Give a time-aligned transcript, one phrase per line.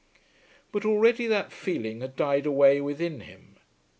[0.71, 3.57] But already that feeling had died away within him.